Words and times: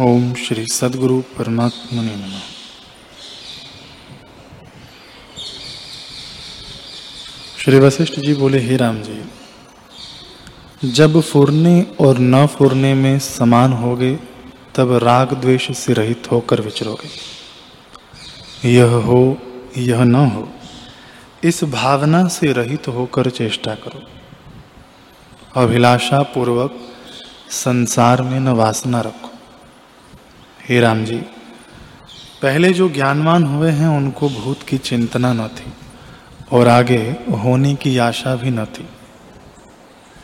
ओम 0.00 0.34
श्री 0.34 0.66
सदगुरु 0.66 1.20
परमात्मा 1.20 2.02
ने 2.02 2.16
नमः। 2.16 2.40
श्री 7.58 7.78
वशिष्ठ 7.78 8.20
जी 8.20 8.34
बोले, 8.34 8.58
हे 8.58 8.76
राम 8.76 9.02
जी, 9.02 9.24
जब 10.92 11.20
फुरने 11.20 11.86
और 12.00 12.18
न 12.18 12.46
फुरने 12.46 12.94
में 12.94 13.18
समान 13.18 13.72
होगे, 13.72 14.18
तब 14.74 14.92
राग 14.92 15.32
द्वेष 15.32 15.70
से 15.78 15.92
रहित 15.92 16.30
होकर 16.32 16.60
विचरोगे। 16.60 17.10
यह 18.68 18.90
हो, 18.90 19.38
यह 19.78 20.04
न 20.04 20.14
हो, 20.14 20.48
इस 21.44 21.64
भावना 21.64 22.28
से 22.28 22.52
रहित 22.52 22.88
होकर 22.88 23.30
चेष्टा 23.30 23.74
करो। 23.74 24.02
अभिलाषा 25.62 26.22
पूर्वक 26.22 26.78
संसार 27.50 28.22
में 28.22 28.40
न 28.40 28.48
वासना 28.48 29.00
रखो। 29.00 29.27
हे 30.68 30.80
राम 30.80 31.04
जी, 31.04 31.16
पहले 32.42 32.72
जो 32.72 32.88
ज्ञानवान 32.88 33.44
हुए 33.44 33.70
हैं, 33.70 33.88
उनको 33.88 34.28
भूत 34.28 34.62
की 34.62 34.78
चिंतना 34.78 35.32
न 35.32 35.48
थी, 35.48 35.72
और 36.52 36.68
आगे 36.68 37.16
होने 37.44 37.74
की 37.74 37.98
आशा 37.98 38.34
भी 38.36 38.50
न 38.50 38.64
थी। 38.64 38.88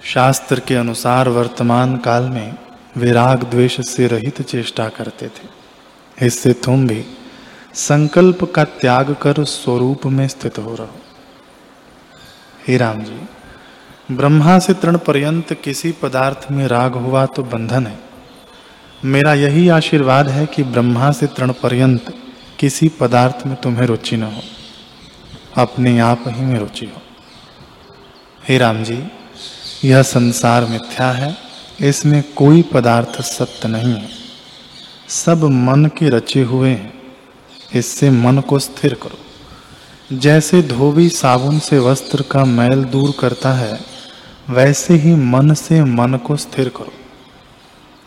शास्त्र 0.05 0.61
के 0.61 0.75
अनुसार 0.75 1.29
वर्तमान 1.29 1.97
काल 1.97 2.23
में 2.23 2.55
विराग 2.97 3.43
द्वेष 3.43 3.81
से 3.81 4.07
रहित 4.07 4.43
चेष्टा 4.43 4.89
करते 4.89 5.27
थे। 5.27 6.27
इससे 6.27 6.53
तुम 6.53 6.87
भी 6.87 7.05
संकल्प 7.75 8.45
का 8.45 8.65
त्याग 8.65 9.17
कर 9.23 9.45
स्वरूप 9.45 10.07
में 10.07 10.29
स्थित 10.29 10.59
हो 10.59 10.75
रहो। 10.75 11.01
हे 12.69 12.77
राम 12.77 13.03
जी, 13.03 13.21
ब्रह्मा 14.15 14.59
से 14.59 14.75
तृण 14.75 14.99
पर्यंत 14.99 15.53
किसी 15.53 15.93
पदार्थ 15.93 16.51
में 16.51 16.67
राग 16.67 16.93
हुआ 16.93 17.27
तो 17.27 17.43
बंधन 17.43 17.87
है। 17.87 18.14
मेरा 19.05 19.35
यही 19.35 19.69
आशीर्वाद 19.69 20.29
है 20.29 20.47
कि 20.47 20.63
ब्रह्मा 20.63 21.13
से 21.13 21.27
तृण 21.27 21.53
पर्यंत 21.53 22.15
किसी 22.59 22.89
पदार्थ 22.89 23.47
में 23.47 23.57
तुम्हें 23.57 23.87
रुचि 23.87 24.17
न 24.17 24.23
हो। 24.23 24.43
अपने 25.57 25.99
आप 25.99 26.25
ही 26.27 26.45
में 26.45 26.59
रुचि 26.59 26.87
हो। 26.87 27.03
हे 28.49 28.59
राम 28.59 28.85
जी, 28.85 29.05
यह 29.85 30.03
संसार 30.03 30.65
मिथ्या 30.65 31.11
है, 31.11 31.37
इसमें 31.81 32.25
कोई 32.33 32.63
पदार्थ 32.63 33.23
सत्य 33.23 33.69
नहीं 33.69 33.95
है। 33.95 34.09
सब 35.09 35.45
मन 35.45 35.91
के 35.99 36.09
रचे 36.09 36.43
हुए 36.43 36.71
हैं, 36.71 37.03
इससे 37.75 38.11
मन 38.11 38.39
को 38.39 38.59
स्थिर 38.59 38.95
करो। 38.95 39.19
जैसे 40.19 40.63
धोबी 40.63 41.09
साबुन 41.09 41.59
से 41.59 41.79
वस्त्र 41.79 42.25
का 42.31 42.45
मैल 42.45 42.85
दूर 42.85 43.15
करता 43.19 43.53
है, 43.53 43.81
वैसे 44.51 44.95
ही 44.95 45.15
मन 45.15 45.55
से 45.55 45.85
मन 45.85 46.15
को 46.15 46.37
स्थिर 46.37 46.69
करो। 46.69 46.93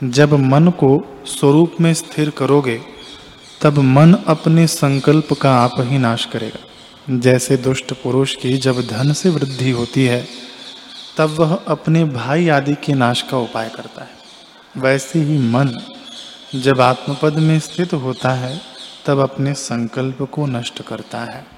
जब 0.04 0.34
मन 0.34 0.68
को 0.68 1.24
स्वरूप 1.26 1.76
में 1.82 1.94
स्थिर 1.94 2.30
करोगे, 2.30 2.82
तब 3.62 3.80
मन 3.80 4.14
अपने 4.14 4.68
संकल्प 4.68 5.34
का 5.34 5.56
आप 5.56 5.72
ही 5.80 5.98
नाश 5.98 6.26
करेगा। 6.26 6.60
जैसे 7.20 7.58
दुष्ट 7.58 7.94
पुरुष 7.94 8.36
की 8.36 8.58
जब 8.58 8.82
धन 8.82 9.14
से 9.14 9.30
वृद्धि 9.30 9.72
होती 9.72 10.06
है, 10.06 10.28
तब 11.18 11.30
वह 11.40 11.60
अपने 11.68 12.06
भाई 12.06 12.50
आदि 12.50 12.74
के 12.74 12.94
नाश 12.94 13.22
का 13.22 13.38
उपाय 13.38 13.70
करता 13.70 14.02
है। 14.02 14.10
वैसे 14.78 15.20
ही 15.20 15.38
मन 15.38 15.80
जब 16.56 16.82
आत्मपद 16.82 17.34
में 17.34 17.60
स्थित 17.60 17.94
होता 17.94 18.30
है, 18.30 18.62
तब 19.06 19.20
अपने 19.20 19.54
संकल्प 19.54 20.22
को 20.22 20.46
नष्ट 20.46 20.82
करता 20.82 21.20
है। 21.20 21.57